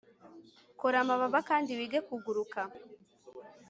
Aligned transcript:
kora 0.79 0.97
amababa 1.03 1.39
kandi 1.49 1.71
wige 1.77 1.99
kuguruka 2.07 2.61